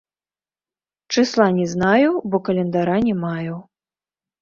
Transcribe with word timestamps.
Чысла 1.13 1.47
не 1.59 1.67
знаю, 1.75 2.09
бо 2.29 2.37
календара 2.51 2.99
не 3.13 3.19
маю. 3.25 3.65